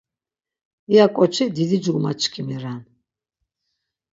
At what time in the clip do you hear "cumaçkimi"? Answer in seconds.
1.83-2.57